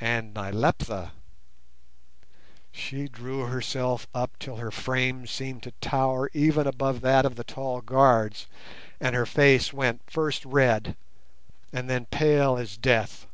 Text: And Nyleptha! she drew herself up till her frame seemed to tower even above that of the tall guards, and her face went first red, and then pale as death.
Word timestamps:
And 0.00 0.34
Nyleptha! 0.34 1.12
she 2.72 3.06
drew 3.06 3.46
herself 3.46 4.08
up 4.12 4.36
till 4.40 4.56
her 4.56 4.72
frame 4.72 5.24
seemed 5.24 5.62
to 5.62 5.70
tower 5.80 6.28
even 6.34 6.66
above 6.66 7.00
that 7.02 7.24
of 7.24 7.36
the 7.36 7.44
tall 7.44 7.80
guards, 7.80 8.48
and 8.98 9.14
her 9.14 9.24
face 9.24 9.72
went 9.72 10.02
first 10.10 10.44
red, 10.44 10.96
and 11.72 11.88
then 11.88 12.06
pale 12.06 12.56
as 12.56 12.76
death. 12.76 13.28